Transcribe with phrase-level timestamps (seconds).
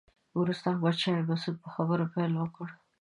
[0.39, 2.67] وروسته احمد شاه مسعود په خبرو پیل وکړ.